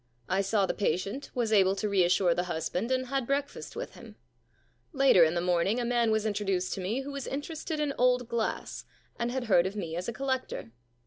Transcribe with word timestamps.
I 0.27 0.41
saw 0.41 0.65
the 0.65 0.73
patient, 0.73 1.29
was 1.35 1.53
able 1.53 1.75
to 1.75 1.87
reassure 1.87 2.33
the 2.33 2.45
husband, 2.45 2.89
and 2.89 3.05
had 3.05 3.27
break 3.27 3.47
fast 3.47 3.75
with 3.75 3.93
him. 3.93 4.15
Later 4.93 5.23
in 5.23 5.35
the 5.35 5.41
morning 5.41 5.79
a 5.79 5.85
man 5.85 6.09
was 6.09 6.25
introduced 6.25 6.73
to 6.73 6.81
me 6.81 7.01
who 7.01 7.11
was 7.11 7.27
interested 7.27 7.79
in 7.79 7.93
old 7.99 8.27
glass 8.27 8.85
and 9.19 9.29
had 9.31 9.43
heard 9.43 9.67
of 9.67 9.75
me 9.75 9.95
as 9.95 10.07
a 10.07 10.11
collector. 10.13 10.71